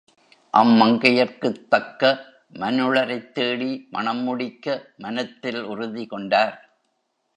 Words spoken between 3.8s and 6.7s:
மணம்முடிக்க மனத்தில் உறுதிகொண்டார்.